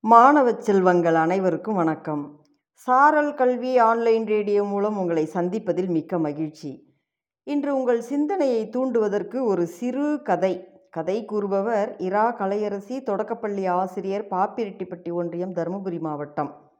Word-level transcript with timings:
மாணவ 0.00 0.52
செல்வங்கள் 0.58 1.14
அனைவருக்கும் 1.14 1.74
வணக்கம். 1.74 2.44
சாரல் 2.72 3.34
கல்வி 3.34 3.78
ஆன்லைன் 3.78 4.26
ரேடியோ 4.26 4.64
மூலம் 4.64 4.98
உங்களை 4.98 5.28
சந்திப்பதில் 5.34 5.86
மிக்க 5.86 6.18
மகிழ்ச்சி. 6.18 6.96
இன்று 7.42 7.76
உங்கள் 7.76 8.00
சிந்தனையை 8.00 8.68
தூண்டுவதற்கு 8.68 9.44
ஒரு 9.44 9.66
சிறு 9.66 10.20
கதை. 10.22 10.68
கதை 10.90 11.24
கூறுபவர் 11.24 11.96
இரா 11.96 12.38
கலையரசி 12.38 13.02
தொடக்கப்பள்ளி 13.02 13.66
ஆசிரியர் 13.66 14.26
பாப்பிரெட்டிப்பட்டி 14.30 15.12
ஒன்றியம் 15.12 15.52
தருமபுரி 15.52 16.00
மாவட்டம். 16.00 16.70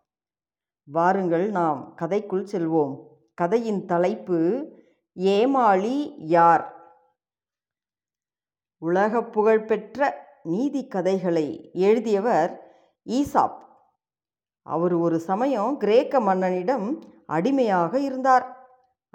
வாருங்கள் 0.84 1.50
நாம் 1.50 1.96
கதைக்குள் 2.00 2.46
செல்வோம். 2.52 3.02
கதையின் 3.34 3.84
தலைப்பு 3.84 4.68
ஏமாளி 5.12 6.14
யார்? 6.18 6.74
உலக 8.78 9.24
புகழ்பெற்ற 9.24 10.26
நீதி 10.42 10.86
கதைகளை 10.86 11.70
எழுதியவர் 11.72 12.67
ஈசாப். 13.16 13.58
அவர் 14.66 14.94
ஒரு 14.94 15.18
சமயம் 15.20 15.76
கிரேக்க 15.76 16.20
மன்னனிடம் 16.20 16.86
அடிமையாக 17.26 17.92
இருந்தார். 17.98 18.46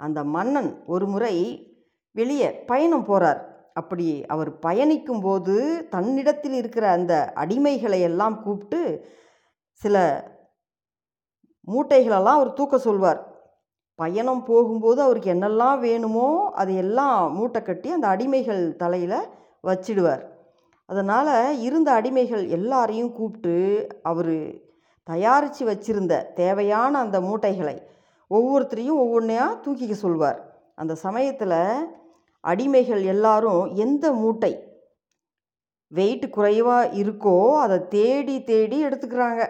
அந்த 0.00 0.24
மன்னன் 0.24 0.70
ஒரு 0.86 1.06
முறை 1.06 1.34
வெளியே 2.16 2.48
பயணம் 2.70 3.04
போகிறார் 3.04 3.40
அப்படி 3.72 4.06
அவர் 4.26 4.50
பயணிக்கும் 4.58 5.20
போது 5.20 5.54
தன்னிடத்தில் 5.90 6.52
இருக்கிற 6.52 6.84
அந்த 6.90 7.14
அடிமைகளை 7.36 8.00
எல்லாம் 8.00 8.36
கூப்பிட்டு 8.42 8.80
சில 9.82 9.96
மூட்டைகளெல்லாம் 11.66 12.36
அவர் 12.38 12.52
தூக்க 12.52 12.78
சொல்வார். 12.78 13.20
பயணம் 13.98 14.44
போகும்போது 14.44 15.00
அவருக்கு 15.02 15.28
என்னெல்லாம் 15.34 15.78
வேணுமோ 15.78 16.28
அதையெல்லாம் 16.54 17.34
மூட்டை 17.34 17.62
கட்டி 17.62 17.90
அந்த 17.90 18.06
அடிமைகள் 18.08 18.62
தலையில் 18.76 19.18
வச்சிடுவார். 19.62 20.22
அதனால் 20.86 21.60
இருந்த 21.60 22.00
அடிமைகள் 22.00 22.48
எல்லாரையும் 22.48 23.12
கூப்பிட்டு 23.12 23.86
அவர் 24.02 24.36
தயாரித்து 25.02 25.66
வச்சிருந்த 25.66 26.32
தேவையான 26.32 26.98
அந்த 26.98 27.20
மூட்டைகளை 27.20 27.82
ஒவ்வொருத்தரையும் 28.30 29.00
ஒவ்வொன்றையாக 29.04 29.60
தூக்கிக்க 29.64 29.92
சொல்வார். 29.92 30.70
அந்த 30.74 30.94
சமயத்தில் 30.94 31.58
அடிமைகள் 32.44 33.04
எல்லாரும் 33.04 33.74
எந்த 33.74 34.12
மூட்டை 34.12 34.82
வெயிட் 35.86 36.30
குறைவாக 36.30 36.96
இருக்கோ 36.96 37.56
அதை 37.56 37.88
தேடி 37.88 38.44
தேடி 38.44 38.84
எடுத்துக்கிறாங்க. 38.84 39.42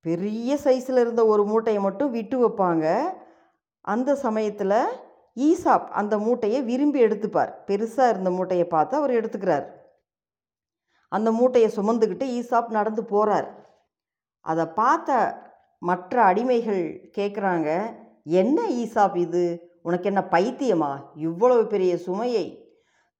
பெரிய 0.00 0.58
சைஸில் 0.64 1.00
இருந்த 1.00 1.26
ஒரு 1.26 1.44
மூட்டையை 1.44 1.82
மட்டும் 1.82 2.10
விட்டு 2.10 2.48
வைப்பாங்க. 2.48 2.86
அந்த 3.80 4.14
சமயத்தில் 4.14 4.78
ஈசாப் 5.34 5.88
அந்த 6.00 6.18
மூட்டையை 6.18 6.62
விரும்பி 6.62 7.04
எடுத்துப்பார். 7.04 7.52
பெருசாக 7.66 8.08
இருந்த 8.08 8.30
மூட்டையை 8.30 8.66
பார்த்து 8.66 8.96
அவர் 8.96 9.10
எடுத்துக்கிறார். 9.10 9.66
அந்த 11.08 11.32
மூட்டையை 11.32 11.70
சுமந்துக்கிட்டு 11.76 12.24
ஈசாப் 12.24 12.68
நடந்து 12.68 13.04
போகிறார் 13.04 13.76
அதை 14.40 14.66
பார்த்த 14.66 15.36
மற்ற 15.78 16.32
அடிமைகள் 16.32 17.10
கேட்குறாங்க 17.16 17.96
என்ன 18.24 18.68
ஈசாப் 18.68 19.16
இது? 19.16 19.62
உனக்கு 19.82 20.06
என்ன 20.06 20.20
பைத்தியமா? 20.30 21.02
இவ்வளவு 21.14 21.66
பெரிய 21.66 21.96
சுமையை 21.96 22.74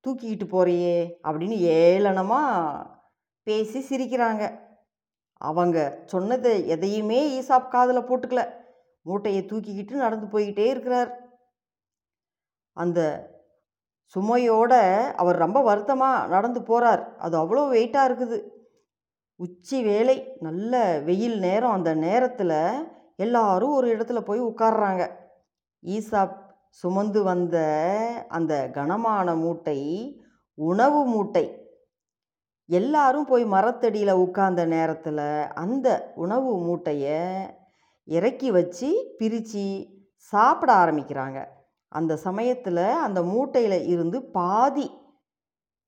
தூக்கிக்கிட்டு 0.06 0.46
போறியே? 0.46 1.10
அப்படின்னு 1.22 1.56
ஏளனமாக 1.56 2.86
பேசி 3.42 3.80
சிரிக்கிறாங்க. 3.80 4.58
அவங்க 5.32 6.02
சொன்னதை 6.04 6.68
எதையுமே 6.68 7.40
ஈசாப் 7.40 7.68
காதில் 7.68 8.08
போட்டுக்கல. 8.08 8.52
மூட்டையை 9.02 9.44
தூக்கிக்கிட்டு 9.44 9.90
நடந்து 9.90 10.38
போய்கிட்டே 10.38 10.66
இருக்கிறார். 10.66 11.28
அந்த 12.72 13.00
சுமையோட 14.14 14.72
அவர் 15.14 15.36
ரொம்ப 15.36 15.58
வருத்தமாக 15.62 16.26
நடந்து 16.26 16.62
போகிறார் 16.62 17.02
அது 17.16 17.34
அவ்வளோ 17.38 17.62
வெயிட்டாக 17.74 18.08
இருக்குது. 18.08 18.38
உச்சி 19.40 19.82
வேலை 19.82 20.16
நல்ல 20.40 21.00
வெயில் 21.08 21.38
நேரம். 21.38 21.70
அந்த 21.70 21.94
நேரத்தில் 21.94 22.56
எல்லாரும் 23.16 23.74
ஒரு 23.74 23.96
இடத்துல 23.96 24.20
போய் 24.20 24.40
உட்கார்றாங்க. 24.40 25.04
ஈசாப் 25.82 26.36
சுமந்து 26.80 27.22
வந்த 27.22 27.56
அந்த 28.28 28.54
கனமான 28.72 29.34
மூட்டை 29.34 29.78
உணவு 30.54 31.04
மூட்டை 31.04 31.44
எல்லாரும் 32.68 33.26
போய் 33.26 33.44
மரத்தடியில் 33.44 34.20
உட்கார்ந்த 34.24 34.62
நேரத்தில் 34.66 35.22
அந்த 35.54 36.12
உணவு 36.14 36.50
மூட்டையை 36.58 37.20
இறக்கி 38.08 38.50
வச்சு 38.50 38.88
பிரித்து 39.18 39.64
சாப்பிட 40.32 40.72
ஆரம்பிக்கிறாங்க. 40.74 41.38
அந்த 41.88 42.16
சமயத்தில் 42.16 42.76
அந்த 42.76 43.22
மூட்டையில் 43.22 43.86
இருந்து 43.86 44.22
பாதி 44.22 44.90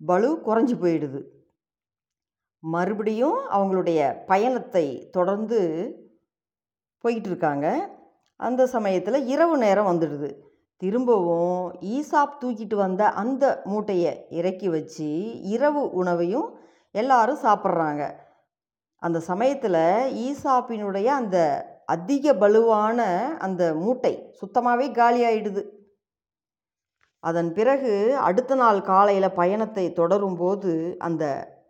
பலு 0.07 0.41
குறைஞ்சி 0.45 0.77
போயிடுது. 0.83 1.21
மறுபடியும் 2.59 3.39
அவங்களுடைய 3.51 4.27
பயணத்தை 4.27 5.09
தொடர்ந்து 5.11 5.59
போய்கிட்டு 7.05 7.27
இருக்காங்க 7.27 7.89
அந்த 8.37 8.67
சமயத்தில் 8.67 9.27
இரவு 9.27 9.57
நேரம் 9.59 9.87
வந்துடுது. 9.87 10.31
திரும்பவும் 10.77 11.73
ஈசாப் 11.73 12.39
தூக்கிட்டு 12.41 12.75
வந்த 12.75 13.09
அந்த 13.09 13.61
மூட்டையை 13.65 14.27
இறக்கி 14.31 14.69
வச்சு 14.69 15.09
இரவு 15.43 15.91
உணவையும் 15.91 16.59
எல்லாரும் 16.91 17.43
சாப்பிட்றாங்க. 17.43 18.15
அந்த 18.97 19.21
சமயத்தில் 19.21 19.83
ஈசாப்பினுடைய 20.27 21.05
அந்த 21.05 21.37
அதிக 21.87 22.33
பலுவான 22.33 23.01
அந்த 23.39 23.75
மூட்டை 23.75 24.35
சுத்தமாகவே 24.41 24.89
காலியாயிடுது. 24.93 25.63
அதன் 27.21 27.49
பிறகு 27.53 27.93
அடுத்த 28.29 28.53
நாள் 28.55 28.79
காலையில் 28.83 29.37
பயணத்தை 29.41 29.87
தொடரும்போது 29.93 30.73
அந்த 30.99 31.25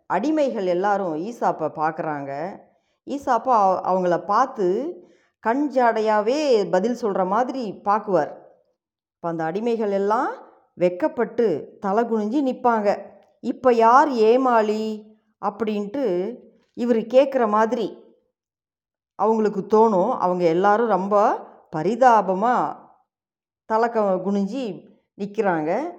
அடிமைகள் 0.09 0.67
எல்லாரும் 0.75 1.15
ஈசாப்பை 1.29 1.67
பார்க்குறாங்க. 1.81 2.31
ஈசாப்பா 3.07 3.55
அவங்கள 3.89 4.15
பார்த்து 4.25 4.67
கண் 5.39 5.63
ஜாடையாகவே 5.75 6.39
பதில் 6.69 6.99
சொல்கிற 7.01 7.21
மாதிரி 7.25 7.63
பார்க்குவார். 7.87 8.31
இப்போ 9.15 9.27
அந்த 9.31 9.43
அடிமைகள் 9.49 9.93
எல்லாம் 10.01 10.31
வெக்கப்பட்டு 10.77 11.47
தலை 11.79 12.03
குனிஞ்சு 12.03 12.39
நிற்பாங்க 12.47 12.89
இப்போ 13.43 13.69
யார் 13.85 14.09
ஏமாளி? 14.29 14.83
அப்படின்ட்டு 15.41 16.03
இவர் 16.77 17.01
கேட்குற 17.15 17.43
மாதிரி 17.55 17.87
அவங்களுக்கு 19.19 19.61
தோணும். 19.73 20.11
அவங்க 20.23 20.43
எல்லாரும் 20.55 20.93
ரொம்ப 20.97 21.15
பரிதாபமாக 21.75 22.77
தலை 23.69 23.89
க 23.89 23.99
குனிஞ்சி 24.25 24.63
நிற்கிறாங்க 25.21 25.93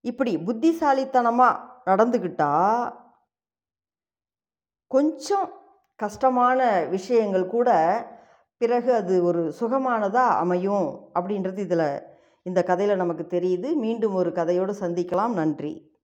இப்படி 0.00 0.38
புத்திசாலித்தனமாக 0.38 1.62
நடந்துக்கிட்டா 1.86 2.52
கொஞ்சம் 4.86 5.52
கஷ்டமான 5.94 6.84
விஷயங்கள் 6.84 7.46
கூட 7.46 7.70
பிறகு 8.58 8.94
அது 8.94 9.22
ஒரு 9.24 9.54
சுகமானதாக 9.60 10.36
அமையும் 10.36 11.10
அப்படின்றது 11.14 11.58
இதில் 11.58 12.02
இந்த 12.42 12.62
கதையில் 12.62 12.96
நமக்கு 12.96 13.24
தெரியுது. 13.38 13.74
மீண்டும் 13.74 14.14
ஒரு 14.14 14.30
கதையோடு 14.30 14.74
சந்திக்கலாம். 14.80 15.32
நன்றி. 15.32 15.95